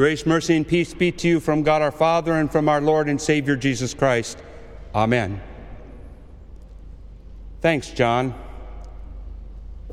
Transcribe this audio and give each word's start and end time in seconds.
Grace, 0.00 0.24
mercy, 0.24 0.56
and 0.56 0.66
peace 0.66 0.94
be 0.94 1.12
to 1.12 1.28
you 1.28 1.40
from 1.40 1.62
God 1.62 1.82
our 1.82 1.90
Father 1.90 2.32
and 2.32 2.50
from 2.50 2.70
our 2.70 2.80
Lord 2.80 3.06
and 3.06 3.20
Savior 3.20 3.54
Jesus 3.54 3.92
Christ. 3.92 4.38
Amen. 4.94 5.42
Thanks, 7.60 7.90
John, 7.90 8.32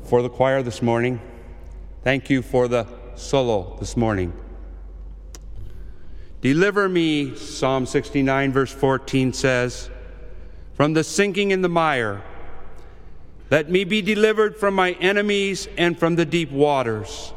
for 0.04 0.22
the 0.22 0.30
choir 0.30 0.62
this 0.62 0.80
morning. 0.80 1.20
Thank 2.04 2.30
you 2.30 2.40
for 2.40 2.68
the 2.68 2.86
solo 3.16 3.76
this 3.80 3.98
morning. 3.98 4.32
Deliver 6.40 6.88
me, 6.88 7.36
Psalm 7.36 7.84
69, 7.84 8.50
verse 8.50 8.72
14 8.72 9.34
says, 9.34 9.90
from 10.72 10.94
the 10.94 11.04
sinking 11.04 11.50
in 11.50 11.60
the 11.60 11.68
mire. 11.68 12.22
Let 13.50 13.68
me 13.68 13.84
be 13.84 14.00
delivered 14.00 14.56
from 14.56 14.72
my 14.72 14.92
enemies 14.92 15.68
and 15.76 15.98
from 15.98 16.16
the 16.16 16.24
deep 16.24 16.50
waters. 16.50 17.34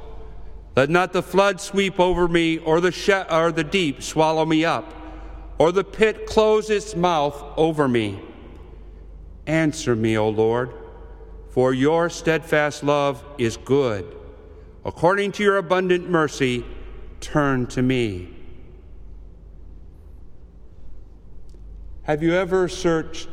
Let 0.76 0.90
not 0.90 1.12
the 1.12 1.22
flood 1.22 1.60
sweep 1.60 2.00
over 2.00 2.28
me, 2.28 2.58
or 2.60 2.80
the, 2.80 3.26
or 3.30 3.52
the 3.52 3.64
deep 3.64 4.02
swallow 4.02 4.46
me 4.46 4.64
up, 4.64 4.94
or 5.58 5.72
the 5.72 5.84
pit 5.84 6.26
close 6.26 6.70
its 6.70 6.96
mouth 6.96 7.44
over 7.58 7.88
me. 7.88 8.22
Answer 9.46 9.96
me, 9.96 10.18
O 10.18 10.30
Lord, 10.30 10.72
for 11.50 11.74
your 11.74 12.10
steadfast 12.10 12.84
love 12.84 13.24
is 13.38 13.58
good. 13.58 14.16
According 14.86 15.34
to 15.34 15.44
your 15.44 15.58
abundant 15.58 16.10
mercy, 16.10 16.66
turn 17.20 17.68
to 17.68 17.82
me. 17.82 18.30
Have 22.04 22.24
you 22.24 22.34
ever 22.34 22.68
searched 22.68 23.30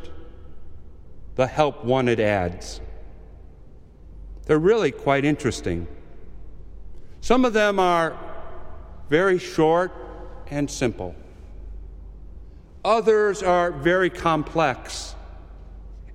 the 1.35 1.47
help 1.47 1.85
wanted 1.85 2.19
ads? 2.19 2.81
They're 4.45 4.59
really 4.59 4.91
quite 4.91 5.25
interesting. 5.25 5.87
Some 7.21 7.45
of 7.45 7.53
them 7.53 7.79
are 7.79 8.17
very 9.09 9.39
short 9.39 9.91
and 10.49 10.69
simple. 10.69 11.15
Others 12.83 13.43
are 13.43 13.71
very 13.71 14.09
complex 14.09 15.15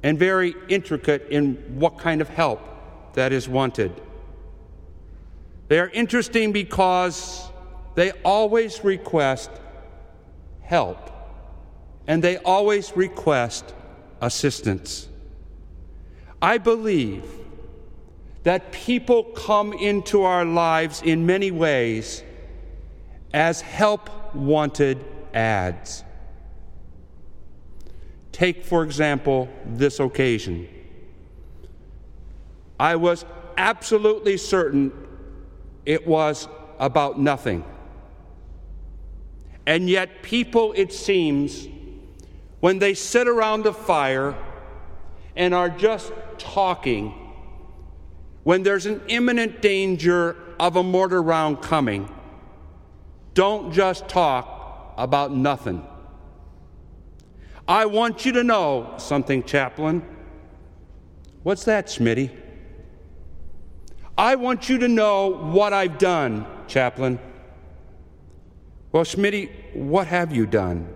and 0.03 0.19
very 0.19 0.55
intricate 0.69 1.28
in 1.31 1.55
what 1.78 1.98
kind 1.98 2.20
of 2.20 2.28
help 2.28 2.61
that 3.15 3.33
is 3.33 3.48
wanted. 3.48 3.93
They 5.69 5.78
are 5.78 5.89
interesting 5.89 6.53
because 6.53 7.48
they 7.95 8.12
always 8.23 8.84
request 8.84 9.50
help 10.62 11.11
and 12.06 12.23
they 12.23 12.39
always 12.39 12.97
request 12.97 13.75
assistance. 14.21 15.09
I 16.43 16.59
believe 16.59 17.25
that 18.45 18.73
people 18.73 19.25
come 19.25 19.73
into 19.73 20.23
our 20.23 20.45
lives 20.45 21.03
in 21.03 21.27
many 21.27 21.50
ways 21.50 22.23
as 23.33 23.61
help 23.61 24.34
wanted 24.34 25.05
ads. 25.33 26.05
Take, 28.33 28.65
for 28.65 28.84
example, 28.84 29.48
this 29.65 29.98
occasion. 29.98 30.69
I 32.78 32.97
was 32.97 33.25
absolutely 33.56 34.37
certain 34.37 34.92
it 35.87 36.06
was 36.06 36.48
about 36.78 37.19
nothing. 37.19 37.65
And 39.67 39.89
yet, 39.89 40.22
people, 40.22 40.75
it 40.77 40.92
seems, 40.92 41.67
when 42.61 42.78
they 42.78 42.92
sit 42.92 43.27
around 43.27 43.67
a 43.67 43.72
fire 43.72 44.37
and 45.37 45.55
are 45.55 45.70
just 45.70 46.12
talking, 46.37 47.23
when 48.45 48.62
there's 48.62 48.87
an 48.87 49.03
imminent 49.09 49.61
danger 49.61 50.37
of 50.61 50.77
a 50.77 50.83
mortar 50.83 51.23
round 51.23 51.62
coming, 51.62 52.09
don't 53.33 53.73
just 53.73 54.06
talk 54.09 54.95
about 54.97 55.33
nothing. 55.33 55.84
I 57.67 57.87
want 57.87 58.25
you 58.27 58.33
to 58.33 58.45
know 58.45 58.95
something, 58.98 59.42
chaplain. 59.42 60.03
What's 61.43 61.65
that, 61.65 61.87
Smitty? 61.87 62.31
I 64.16 64.37
want 64.37 64.69
you 64.69 64.78
to 64.78 64.88
know 64.88 65.28
what 65.28 65.72
I've 65.72 65.99
done, 65.99 66.47
chaplain. 66.69 67.19
Well, 68.93 69.05
Smitty, 69.05 69.75
what 69.75 70.06
have 70.06 70.32
you 70.32 70.47
done? 70.47 70.94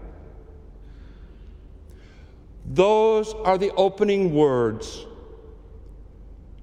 Those 2.67 3.33
are 3.33 3.57
the 3.57 3.73
opening 3.73 4.35
words 4.35 5.07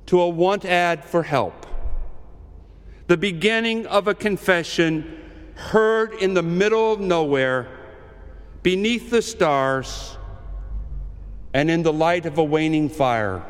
to 0.07 0.21
a 0.21 0.29
want 0.29 0.65
ad 0.65 1.03
for 1.03 1.23
help. 1.23 1.65
The 3.07 3.17
beginning 3.17 3.85
of 3.87 4.07
a 4.07 4.15
confession 4.15 5.21
heard 5.55 6.13
in 6.15 6.33
the 6.33 6.43
middle 6.43 6.93
of 6.93 6.99
nowhere, 6.99 7.67
beneath 8.63 9.09
the 9.09 9.21
stars, 9.21 10.17
and 11.53 11.71
in 11.71 11.83
the 11.83 11.93
light 11.93 12.25
of 12.25 12.37
a 12.37 12.43
waning 12.43 12.89
fire. 12.89 13.43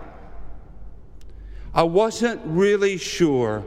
I 1.73 1.83
wasn't 1.83 2.41
really 2.45 2.97
sure 2.97 3.66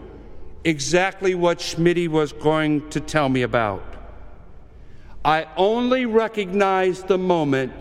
exactly 0.65 1.35
what 1.35 1.59
Schmitty 1.59 2.09
was 2.09 2.33
going 2.33 2.89
to 2.91 3.01
tell 3.01 3.29
me 3.29 3.43
about. 3.43 3.83
I 5.25 5.47
only 5.57 6.07
recognized 6.07 7.09
the 7.09 7.19
moment 7.19 7.73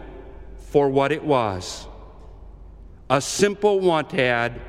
for 0.58 0.90
what 0.90 1.12
it 1.12 1.24
was 1.24 1.88
a 3.10 3.22
simple 3.22 3.80
want 3.80 4.14
ad 4.14 4.60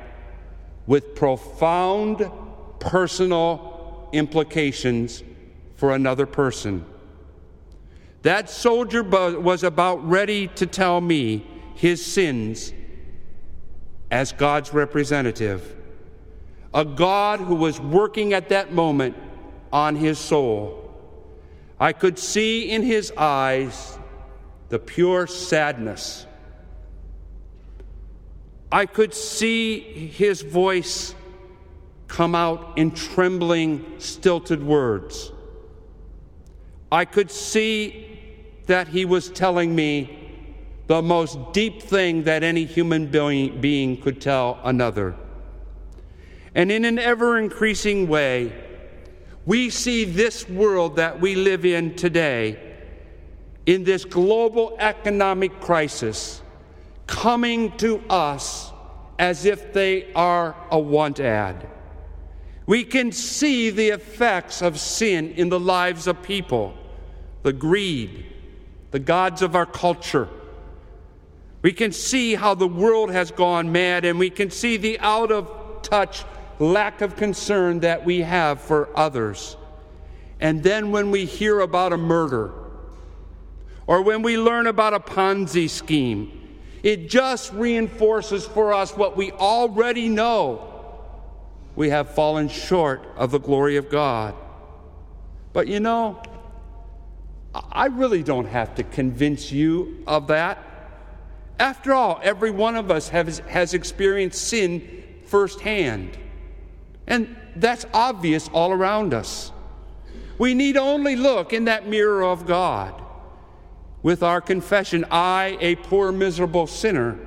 with 0.89 1.13
profound 1.13 2.31
personal 2.79 4.09
implications 4.11 5.21
for 5.75 5.93
another 5.93 6.25
person. 6.25 6.83
That 8.23 8.49
soldier 8.49 9.03
was 9.03 9.63
about 9.63 10.03
ready 10.09 10.47
to 10.47 10.65
tell 10.65 10.99
me 10.99 11.45
his 11.75 12.03
sins 12.03 12.73
as 14.09 14.31
God's 14.31 14.73
representative, 14.73 15.75
a 16.73 16.83
God 16.83 17.39
who 17.39 17.53
was 17.53 17.79
working 17.79 18.33
at 18.33 18.49
that 18.49 18.73
moment 18.73 19.15
on 19.71 19.95
his 19.95 20.17
soul. 20.17 20.91
I 21.79 21.93
could 21.93 22.17
see 22.17 22.71
in 22.71 22.81
his 22.81 23.11
eyes 23.15 23.99
the 24.69 24.79
pure 24.79 25.27
sadness 25.27 26.25
I 28.71 28.85
could 28.85 29.13
see 29.13 29.79
his 30.07 30.41
voice 30.41 31.15
come 32.07 32.35
out 32.35 32.77
in 32.77 32.91
trembling, 32.91 33.99
stilted 33.99 34.63
words. 34.63 35.31
I 36.91 37.05
could 37.05 37.31
see 37.31 38.05
that 38.67 38.87
he 38.87 39.05
was 39.05 39.29
telling 39.29 39.75
me 39.75 40.15
the 40.87 41.01
most 41.01 41.37
deep 41.53 41.81
thing 41.81 42.23
that 42.23 42.43
any 42.43 42.65
human 42.65 43.07
being 43.07 44.01
could 44.01 44.19
tell 44.19 44.59
another. 44.63 45.15
And 46.55 46.71
in 46.71 46.85
an 46.85 46.97
ever 46.97 47.37
increasing 47.37 48.07
way, 48.07 48.53
we 49.45 49.69
see 49.69 50.03
this 50.03 50.49
world 50.49 50.95
that 50.97 51.19
we 51.19 51.35
live 51.35 51.65
in 51.65 51.95
today, 51.95 52.59
in 53.65 53.83
this 53.83 54.03
global 54.05 54.75
economic 54.79 55.59
crisis, 55.59 56.41
coming 57.09 57.75
to 57.77 57.99
us 58.07 58.71
as 59.17 59.43
if 59.43 59.73
they 59.73 60.13
are 60.13 60.55
a 60.69 60.77
want 60.79 61.19
ad. 61.19 61.67
We 62.67 62.83
can 62.83 63.11
see 63.11 63.71
the 63.71 63.89
effects 63.89 64.61
of 64.61 64.79
sin 64.79 65.31
in 65.31 65.49
the 65.49 65.59
lives 65.59 66.05
of 66.05 66.21
people, 66.21 66.75
the 67.41 67.51
greed, 67.51 68.27
the 68.91 68.99
gods 68.99 69.41
of 69.41 69.55
our 69.55 69.65
culture. 69.65 70.29
We 71.63 71.73
can 71.73 71.91
see 71.91 72.35
how 72.35 72.53
the 72.53 72.67
world 72.67 73.09
has 73.09 73.31
gone 73.31 73.71
mad, 73.71 74.05
and 74.05 74.19
we 74.19 74.29
can 74.29 74.51
see 74.51 74.77
the 74.77 74.99
out 74.99 75.31
of 75.31 75.81
touch 75.81 76.23
lack 76.59 77.01
of 77.01 77.15
concern 77.15 77.79
that 77.79 78.05
we 78.05 78.21
have 78.21 78.61
for 78.61 78.87
others. 78.95 79.57
And 80.39 80.61
then 80.61 80.91
when 80.91 81.09
we 81.09 81.25
hear 81.25 81.59
about 81.61 81.91
a 81.91 81.97
murder, 81.97 82.53
or 83.87 84.03
when 84.03 84.21
we 84.21 84.37
learn 84.37 84.67
about 84.67 84.93
a 84.93 84.99
Ponzi 84.99 85.67
scheme, 85.67 86.38
it 86.83 87.09
just 87.09 87.51
reinforces 87.53 88.45
for 88.45 88.73
us 88.73 88.95
what 88.95 89.17
we 89.17 89.31
already 89.31 90.07
know. 90.07 90.65
We 91.75 91.89
have 91.89 92.13
fallen 92.13 92.49
short 92.49 93.05
of 93.15 93.31
the 93.31 93.39
glory 93.39 93.77
of 93.77 93.89
God. 93.89 94.35
But 95.53 95.67
you 95.67 95.79
know, 95.79 96.21
I 97.53 97.87
really 97.87 98.23
don't 98.23 98.45
have 98.45 98.75
to 98.75 98.83
convince 98.83 99.51
you 99.51 100.03
of 100.07 100.27
that. 100.27 100.63
After 101.59 101.93
all, 101.93 102.19
every 102.23 102.51
one 102.51 102.75
of 102.75 102.89
us 102.89 103.09
has, 103.09 103.39
has 103.39 103.73
experienced 103.73 104.47
sin 104.47 105.03
firsthand. 105.25 106.17
And 107.07 107.35
that's 107.55 107.85
obvious 107.93 108.49
all 108.53 108.71
around 108.71 109.13
us. 109.13 109.51
We 110.37 110.53
need 110.53 110.77
only 110.77 111.17
look 111.17 111.51
in 111.51 111.65
that 111.65 111.87
mirror 111.87 112.23
of 112.23 112.45
God 112.45 113.03
with 114.01 114.23
our 114.23 114.41
confession, 114.41 115.05
I, 115.11 115.57
a 115.59 115.75
poor, 115.75 116.11
miserable 116.11 116.67
sinner, 116.67 117.19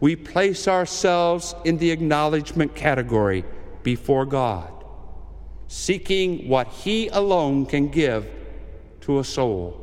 we 0.00 0.16
place 0.16 0.68
ourselves 0.68 1.54
in 1.64 1.78
the 1.78 1.90
acknowledgement 1.90 2.74
category 2.74 3.44
before 3.82 4.26
God, 4.26 4.72
seeking 5.66 6.48
what 6.48 6.68
He 6.68 7.08
alone 7.08 7.66
can 7.66 7.88
give 7.88 8.30
to 9.02 9.18
a 9.18 9.24
soul 9.24 9.80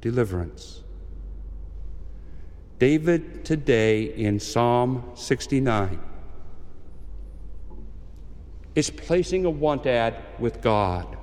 deliverance. 0.00 0.82
David 2.78 3.44
today 3.44 4.02
in 4.02 4.38
Psalm 4.38 5.12
69 5.14 5.98
is 8.74 8.90
placing 8.90 9.44
a 9.44 9.50
want 9.50 9.86
ad 9.86 10.22
with 10.38 10.60
God. 10.60 11.16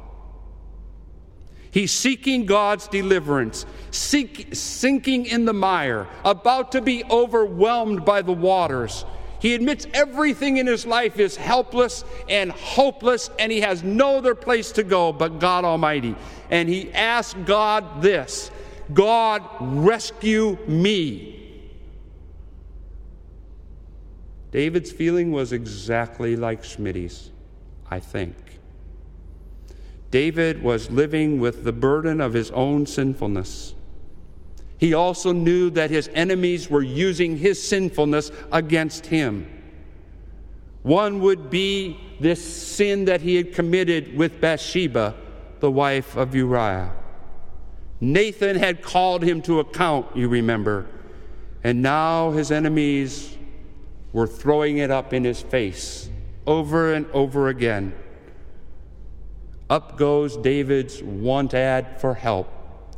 He's 1.72 1.94
seeking 1.94 2.46
God's 2.46 2.88
deliverance, 2.88 3.66
seek, 3.92 4.50
sinking 4.54 5.26
in 5.26 5.46
the 5.46 5.54
mire, 5.54 6.08
about 6.26 6.74
to 6.74 6.82
be 6.82 7.04
overwhelmed 7.10 8.04
by 8.04 8.22
the 8.22 8.34
waters. 8.34 9.06
He 9.40 9.56
admits 9.56 9.88
everything 9.94 10.58
in 10.58 10.68
his 10.68 10.86
life 10.86 11.18
is 11.18 11.36
helpless 11.36 12.04
and 12.30 12.52
hopeless, 12.52 13.30
and 13.40 13.52
he 13.52 13.62
has 13.62 13.84
no 13.84 14.18
other 14.18 14.36
place 14.36 14.74
to 14.74 14.84
go 14.84 15.12
but 15.14 15.40
God 15.40 15.66
Almighty. 15.66 16.16
And 16.52 16.70
he 16.70 16.92
asks 16.94 17.36
God 17.46 18.02
this 18.02 18.52
God, 18.94 19.42
rescue 19.62 20.58
me. 20.68 21.38
David's 24.52 24.92
feeling 24.92 25.32
was 25.32 25.54
exactly 25.54 26.36
like 26.36 26.64
Schmitty's, 26.64 27.32
I 27.90 28.00
think. 28.00 28.36
David 30.12 30.62
was 30.62 30.92
living 30.92 31.40
with 31.40 31.64
the 31.64 31.72
burden 31.72 32.22
of 32.22 32.34
his 32.34 32.52
own 32.52 32.86
sinfulness. 32.86 33.74
He 34.78 34.94
also 34.94 35.32
knew 35.32 35.70
that 35.72 35.90
his 35.90 36.10
enemies 36.14 36.70
were 36.70 36.82
using 36.82 37.38
his 37.38 37.62
sinfulness 37.62 38.32
against 38.52 39.06
him. 39.06 39.48
One 40.84 41.22
would 41.22 41.50
be 41.50 42.00
this 42.20 42.44
sin 42.44 43.06
that 43.06 43.22
he 43.22 43.36
had 43.36 43.54
committed 43.54 44.18
with 44.18 44.42
Bathsheba, 44.42 45.16
the 45.60 45.72
wife 45.72 46.18
of 46.18 46.36
Uriah. 46.36 46.92
Nathan 48.02 48.58
had 48.58 48.82
called 48.82 49.24
him 49.24 49.42
to 49.44 49.60
account, 49.60 50.08
you 50.16 50.28
remember, 50.28 50.88
and 51.64 51.82
now 51.84 52.32
his 52.32 52.52
enemies 52.52 53.38
were 54.12 54.28
throwing 54.28 54.80
it 54.80 54.90
up 54.90 55.14
in 55.14 55.24
his 55.24 55.42
face 55.42 56.10
over 56.48 56.94
and 56.94 57.06
over 57.12 57.48
again. 57.48 57.94
Up 59.72 59.96
goes 59.96 60.36
David's 60.36 61.02
want 61.02 61.54
ad 61.54 62.02
for 62.02 62.14
help 62.14 62.50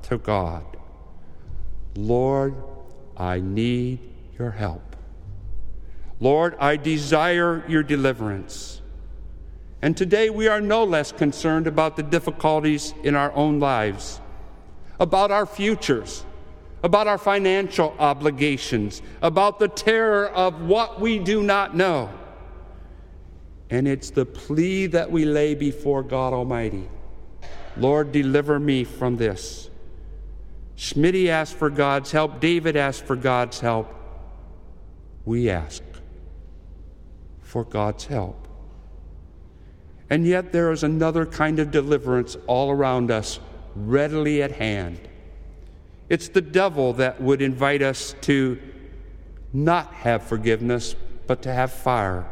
to 0.01 0.17
God. 0.17 0.65
Lord, 1.95 2.55
I 3.15 3.41
need 3.41 3.99
your 4.39 4.49
help. 4.49 4.95
Lord, 6.19 6.55
I 6.59 6.77
desire 6.77 7.63
your 7.67 7.83
deliverance. 7.83 8.81
And 9.83 9.95
today 9.95 10.31
we 10.31 10.47
are 10.47 10.59
no 10.59 10.83
less 10.83 11.11
concerned 11.11 11.67
about 11.67 11.95
the 11.95 12.01
difficulties 12.01 12.95
in 13.03 13.13
our 13.13 13.31
own 13.33 13.59
lives, 13.59 14.19
about 14.99 15.29
our 15.29 15.45
futures, 15.45 16.25
about 16.81 17.05
our 17.05 17.19
financial 17.19 17.93
obligations, 17.99 19.03
about 19.21 19.59
the 19.59 19.67
terror 19.67 20.27
of 20.29 20.59
what 20.61 20.99
we 20.99 21.19
do 21.19 21.43
not 21.43 21.75
know. 21.75 22.09
And 23.69 23.87
it's 23.87 24.09
the 24.09 24.25
plea 24.25 24.87
that 24.87 25.11
we 25.11 25.25
lay 25.25 25.55
before 25.55 26.03
God 26.03 26.33
Almighty 26.33 26.87
Lord, 27.75 28.11
deliver 28.11 28.59
me 28.59 28.83
from 28.83 29.17
this. 29.17 29.69
Schmitty 30.77 31.27
asked 31.27 31.55
for 31.55 31.69
God's 31.69 32.11
help. 32.11 32.39
David 32.39 32.75
asked 32.75 33.05
for 33.05 33.15
God's 33.15 33.59
help. 33.59 33.93
We 35.25 35.49
ask 35.49 35.81
for 37.41 37.63
God's 37.63 38.05
help. 38.05 38.47
And 40.09 40.27
yet, 40.27 40.51
there 40.51 40.71
is 40.71 40.83
another 40.83 41.25
kind 41.25 41.59
of 41.59 41.71
deliverance 41.71 42.37
all 42.45 42.69
around 42.69 43.09
us, 43.09 43.39
readily 43.75 44.43
at 44.43 44.51
hand. 44.51 44.99
It's 46.09 46.27
the 46.27 46.41
devil 46.41 46.93
that 46.93 47.21
would 47.21 47.41
invite 47.41 47.81
us 47.81 48.13
to 48.21 48.59
not 49.53 49.93
have 49.93 50.23
forgiveness, 50.23 50.95
but 51.25 51.41
to 51.43 51.53
have 51.53 51.71
fire. 51.71 52.29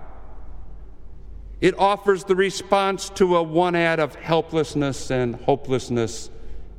It 1.62 1.78
offers 1.78 2.24
the 2.24 2.36
response 2.36 3.10
to 3.12 3.38
a 3.38 3.44
want 3.44 3.76
ad 3.76 4.00
of 4.00 4.16
helplessness 4.16 5.12
and 5.12 5.36
hopelessness 5.36 6.32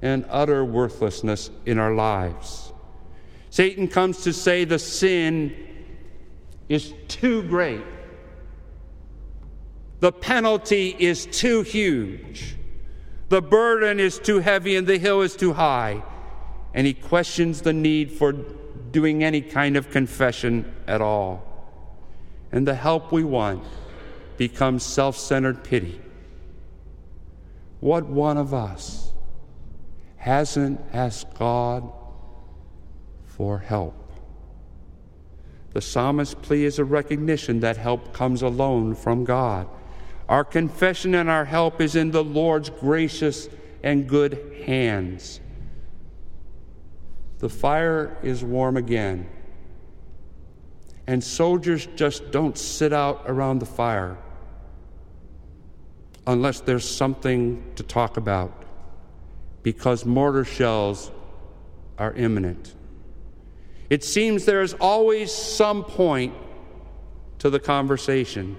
and 0.03 0.27
utter 0.29 0.65
worthlessness 0.65 1.51
in 1.65 1.79
our 1.79 1.95
lives. 1.95 2.73
Satan 3.51 3.87
comes 3.87 4.25
to 4.25 4.33
say 4.33 4.65
the 4.65 4.81
sin 4.81 5.55
is 6.69 6.93
too 7.07 7.45
great. 7.45 7.85
The 10.01 10.11
penalty 10.11 10.97
is 10.99 11.27
too 11.27 11.63
huge. 11.63 12.57
The 13.29 13.41
burden 13.41 14.01
is 14.01 14.19
too 14.19 14.41
heavy 14.41 14.75
and 14.75 14.87
the 14.87 14.99
hill 14.99 15.21
is 15.23 15.37
too 15.37 15.53
high. 15.53 16.03
And 16.75 16.89
he 16.89 16.95
questions 16.95 17.63
the 17.63 17.73
need 17.73 18.11
for 18.11 18.33
doing 18.33 19.23
any 19.23 19.43
kind 19.43 19.77
of 19.77 19.91
confession 19.91 20.75
at 20.89 21.01
all. 21.01 21.45
And 22.51 22.67
the 22.67 22.75
help 22.75 23.13
we 23.13 23.23
want 23.23 23.63
becomes 24.49 24.83
self 24.83 25.17
centered 25.17 25.63
pity. 25.63 26.01
What 27.79 28.07
one 28.07 28.37
of 28.37 28.53
us 28.53 29.13
hasn't 30.17 30.81
asked 30.93 31.33
God 31.39 31.89
for 33.25 33.61
help? 33.61 33.95
The 35.75 35.81
psalmist's 35.81 36.35
plea 36.35 36.65
is 36.65 36.81
a 36.81 36.85
recognition 36.85 37.61
that 37.61 37.77
help 37.77 38.13
comes 38.13 38.43
alone 38.43 38.97
from 38.97 39.23
God. 39.23 39.69
Our 40.29 40.43
confession 40.43 41.15
and 41.15 41.31
our 41.31 41.45
help 41.45 41.81
is 41.81 41.95
in 41.95 42.11
the 42.11 42.25
Lord's 42.25 42.69
gracious 42.69 43.49
and 43.85 44.09
good 44.09 44.65
hands. 44.67 45.39
The 47.39 47.49
fire 47.49 48.19
is 48.25 48.43
warm 48.43 48.77
again, 48.77 49.29
and 51.07 51.23
soldiers 51.23 51.87
just 51.95 52.33
don't 52.33 52.59
sit 52.59 52.93
out 52.93 53.23
around 53.27 53.61
the 53.61 53.67
fire 53.67 54.19
unless 56.27 56.61
there's 56.61 56.89
something 56.89 57.63
to 57.77 57.83
talk 57.83 58.17
about 58.17 58.65
because 59.63 60.05
mortar 60.05 60.45
shells 60.45 61.11
are 61.99 62.13
imminent. 62.15 62.75
It 63.91 64.03
seems 64.03 64.45
there 64.45 64.63
is 64.63 64.75
always 64.75 65.33
some 65.33 65.85
point 65.85 66.35
to 67.39 67.51
the 67.51 67.61
conversation. 67.61 68.57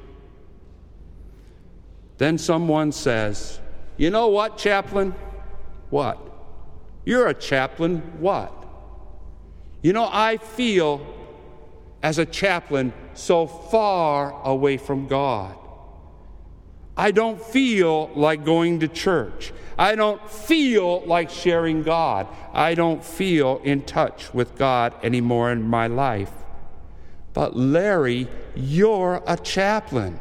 Then 2.17 2.37
someone 2.37 2.91
says, 2.91 3.59
You 3.97 4.09
know 4.09 4.27
what, 4.27 4.57
chaplain? 4.57 5.15
What? 5.89 6.19
You're 7.05 7.27
a 7.27 7.33
chaplain. 7.33 7.99
What? 8.19 8.51
You 9.81 9.93
know, 9.93 10.07
I 10.11 10.37
feel 10.37 11.05
as 12.01 12.17
a 12.17 12.25
chaplain 12.25 12.93
so 13.13 13.47
far 13.47 14.31
away 14.43 14.77
from 14.77 15.07
God. 15.07 15.57
I 16.95 17.11
don't 17.11 17.41
feel 17.41 18.11
like 18.15 18.45
going 18.45 18.81
to 18.81 18.87
church. 18.87 19.51
I 19.77 19.95
don't 19.95 20.29
feel 20.29 21.01
like 21.05 21.29
sharing 21.29 21.81
God. 21.81 22.27
I 22.53 22.75
don't 22.75 23.03
feel 23.03 23.59
in 23.63 23.81
touch 23.81 24.33
with 24.33 24.55
God 24.55 24.93
anymore 25.01 25.51
in 25.51 25.63
my 25.63 25.87
life. 25.87 26.31
But 27.33 27.55
Larry, 27.55 28.27
you're 28.55 29.23
a 29.25 29.37
chaplain. 29.37 30.19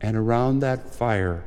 And 0.00 0.16
around 0.16 0.60
that 0.60 0.94
fire, 0.94 1.42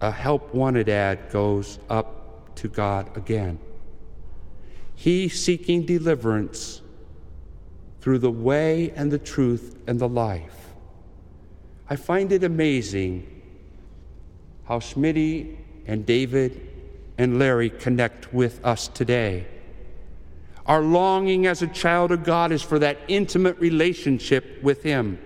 a 0.00 0.10
help 0.10 0.52
wanted 0.52 0.88
ad 0.88 1.30
goes 1.30 1.78
up 1.88 2.56
to 2.56 2.68
God 2.68 3.16
again. 3.16 3.60
He 4.96 5.28
seeking 5.28 5.86
deliverance 5.86 6.82
through 8.00 8.18
the 8.18 8.30
way 8.30 8.92
and 8.96 9.12
the 9.12 9.18
truth 9.18 9.76
and 9.86 10.00
the 10.00 10.08
life. 10.08 10.65
I 11.88 11.96
find 11.96 12.32
it 12.32 12.42
amazing 12.42 13.26
how 14.64 14.80
Schmitty 14.80 15.56
and 15.86 16.04
David 16.04 16.68
and 17.16 17.38
Larry 17.38 17.70
connect 17.70 18.32
with 18.34 18.64
us 18.64 18.88
today. 18.88 19.46
Our 20.66 20.82
longing 20.82 21.46
as 21.46 21.62
a 21.62 21.68
child 21.68 22.10
of 22.10 22.24
God 22.24 22.50
is 22.50 22.62
for 22.62 22.80
that 22.80 22.98
intimate 23.06 23.58
relationship 23.60 24.62
with 24.62 24.82
Him. 24.82 25.18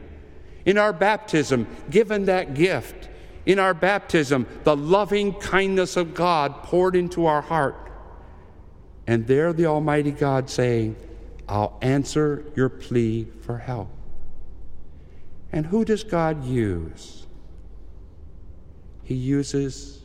In 0.66 0.76
our 0.76 0.92
baptism, 0.92 1.66
given 1.88 2.26
that 2.26 2.52
gift, 2.52 3.08
in 3.46 3.58
our 3.58 3.72
baptism, 3.72 4.46
the 4.64 4.76
loving 4.76 5.32
kindness 5.32 5.96
of 5.96 6.12
God 6.12 6.62
poured 6.62 6.94
into 6.94 7.24
our 7.24 7.40
heart. 7.40 7.90
And 9.06 9.26
there, 9.26 9.54
the 9.54 9.64
Almighty 9.64 10.10
God 10.10 10.50
saying, 10.50 10.96
I'll 11.48 11.78
answer 11.80 12.44
your 12.54 12.68
plea 12.68 13.26
for 13.40 13.56
help. 13.56 13.88
And 15.52 15.66
who 15.66 15.84
does 15.84 16.04
God 16.04 16.44
use? 16.44 17.26
He 19.02 19.14
uses 19.14 20.02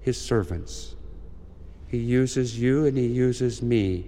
his 0.00 0.20
servants. 0.20 0.94
He 1.88 1.98
uses 1.98 2.60
you 2.60 2.86
and 2.86 2.96
he 2.96 3.06
uses 3.06 3.62
me. 3.62 4.06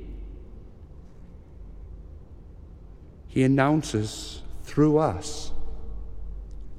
He 3.26 3.42
announces 3.42 4.42
through 4.62 4.99
us 4.99 5.52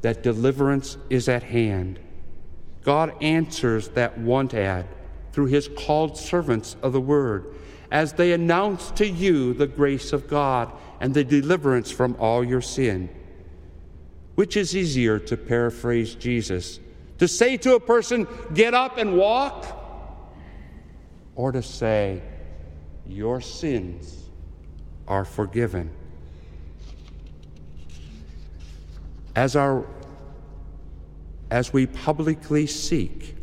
that 0.02 0.24
deliverance 0.24 0.98
is 1.10 1.28
at 1.28 1.44
hand. 1.44 2.00
God 2.84 3.14
answers 3.22 3.90
that 3.90 4.18
want 4.18 4.54
ad 4.54 4.88
through 5.32 5.48
his 5.48 5.68
called 5.68 6.18
servants 6.18 6.76
of 6.82 6.94
the 6.94 7.02
word 7.02 7.56
as 7.92 8.14
they 8.14 8.34
announce 8.34 8.92
to 8.92 9.08
you 9.08 9.54
the 9.54 9.68
grace 9.68 10.14
of 10.14 10.28
God 10.28 10.72
and 11.00 11.14
the 11.14 11.24
deliverance 11.24 11.92
from 11.92 12.16
all 12.20 12.44
your 12.44 12.62
sin. 12.62 13.10
Which 14.36 14.58
is 14.58 14.76
easier 14.76 15.20
to 15.20 15.38
paraphrase 15.38 16.16
Jesus? 16.16 16.80
To 17.20 17.28
say 17.28 17.58
to 17.58 17.76
a 17.76 17.80
person, 17.80 18.28
get 18.54 18.74
up 18.74 18.98
and 18.98 19.16
walk? 19.18 19.80
Or 21.36 21.52
to 21.52 21.62
say, 21.62 22.22
your 23.06 23.42
sins 23.42 24.30
are 25.08 25.26
forgiven? 25.26 25.92
As, 29.36 29.56
our, 29.56 29.86
as 31.52 31.74
we 31.74 31.86
publicly 31.86 32.68
seek 32.68 33.36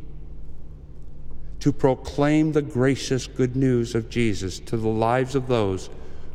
to 1.61 1.73
proclaim 1.73 2.53
the 2.53 2.63
gracious 2.63 3.27
good 3.27 3.55
news 3.55 3.95
of 3.95 4.09
Jesus 4.09 4.59
to 4.61 4.77
the 4.77 4.89
lives 4.89 5.35
of 5.35 5.47
those 5.47 5.91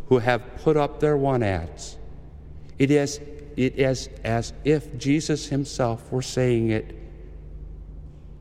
who 0.08 0.20
have 0.20 0.42
put 0.58 0.78
up 0.78 1.00
their 1.00 1.18
one 1.18 1.42
ads. 1.42 1.98
It 2.78 2.92
is, 2.92 3.20
it 3.56 3.80
is 3.80 4.10
as 4.24 4.54
if 4.64 4.98
Jesus 4.98 5.48
himself 5.48 6.12
were 6.12 6.22
saying 6.22 6.70
it 6.72 6.96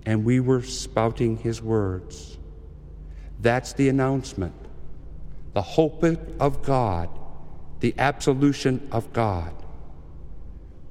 and 0.06 0.25
we 0.25 0.40
were 0.40 0.62
spouting 0.62 1.37
his 1.37 1.62
words. 1.62 2.37
That's 3.40 3.73
the 3.73 3.88
announcement. 3.88 4.54
The 5.52 5.62
hope 5.62 6.02
of 6.40 6.62
God, 6.62 7.09
the 7.80 7.94
absolution 7.97 8.88
of 8.90 9.12
God. 9.12 9.52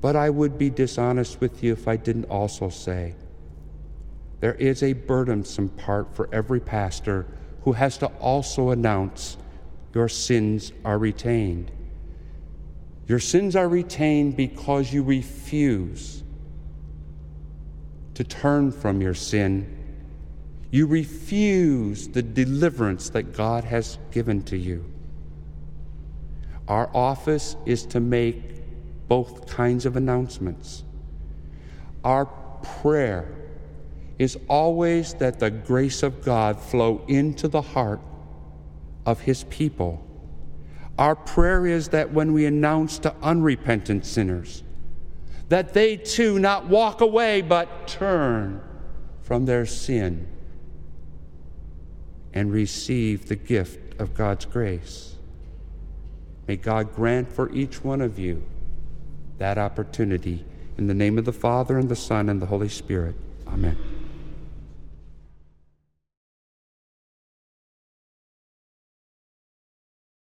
But 0.01 0.15
I 0.15 0.29
would 0.29 0.57
be 0.57 0.69
dishonest 0.69 1.41
with 1.41 1.63
you 1.63 1.73
if 1.73 1.87
I 1.87 1.97
didn't 1.97 2.25
also 2.25 2.69
say 2.69 3.15
there 4.43 4.55
is 4.55 4.83
a 4.83 4.91
burdensome 4.91 5.69
part 5.69 6.13
for 6.13 6.27
every 6.33 6.59
pastor 6.59 7.25
who 7.63 7.71
has 7.71 7.97
to 7.99 8.07
also 8.19 8.71
announce 8.71 9.37
your 9.93 10.09
sins 10.09 10.73
are 10.83 10.97
retained. 10.97 11.71
Your 13.07 13.19
sins 13.19 13.55
are 13.55 13.67
retained 13.67 14.37
because 14.37 14.93
you 14.93 15.03
refuse 15.03 16.23
to 18.13 18.23
turn 18.23 18.71
from 18.71 19.01
your 19.01 19.13
sin. 19.13 19.67
You 20.71 20.87
refuse 20.87 22.07
the 22.07 22.21
deliverance 22.21 23.09
that 23.09 23.33
God 23.33 23.63
has 23.65 23.97
given 24.11 24.41
to 24.43 24.57
you. 24.57 24.85
Our 26.67 26.89
office 26.95 27.55
is 27.65 27.85
to 27.87 27.99
make 27.99 28.61
both 29.07 29.47
kinds 29.47 29.85
of 29.85 29.97
announcements. 29.97 30.83
Our 32.03 32.25
prayer 32.81 33.27
is 34.17 34.37
always 34.47 35.13
that 35.15 35.39
the 35.39 35.51
grace 35.51 36.03
of 36.03 36.23
God 36.23 36.59
flow 36.59 37.03
into 37.07 37.47
the 37.47 37.61
heart 37.61 37.99
of 39.05 39.21
his 39.21 39.43
people. 39.45 40.05
Our 40.97 41.15
prayer 41.15 41.65
is 41.65 41.89
that 41.89 42.13
when 42.13 42.33
we 42.33 42.45
announce 42.45 42.99
to 42.99 43.15
unrepentant 43.21 44.05
sinners, 44.05 44.63
that 45.49 45.73
they 45.73 45.97
too 45.97 46.39
not 46.39 46.67
walk 46.67 47.01
away 47.01 47.41
but 47.41 47.87
turn 47.87 48.61
from 49.21 49.45
their 49.45 49.65
sin 49.65 50.27
and 52.33 52.51
receive 52.51 53.27
the 53.27 53.35
gift 53.35 53.99
of 53.99 54.13
God's 54.13 54.45
grace. 54.45 55.15
May 56.47 56.57
God 56.57 56.93
grant 56.93 57.31
for 57.31 57.51
each 57.51 57.83
one 57.83 58.01
of 58.01 58.19
you 58.19 58.43
that 59.37 59.57
opportunity. 59.57 60.45
In 60.77 60.87
the 60.87 60.93
name 60.93 61.17
of 61.17 61.25
the 61.25 61.33
Father, 61.33 61.77
and 61.77 61.89
the 61.89 61.95
Son, 61.95 62.29
and 62.29 62.41
the 62.41 62.47
Holy 62.47 62.69
Spirit. 62.69 63.15
Amen. 63.47 63.77